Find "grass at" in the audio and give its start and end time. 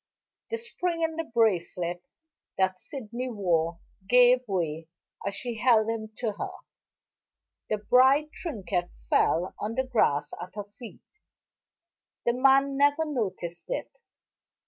9.85-10.55